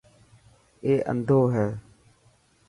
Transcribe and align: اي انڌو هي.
اي 0.83 0.91
انڌو 1.11 1.39
هي. 1.53 1.67